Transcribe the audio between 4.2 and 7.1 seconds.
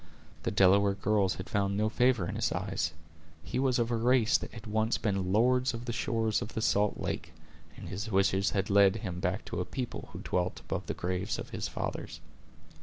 that had once been lords on the shores of the salt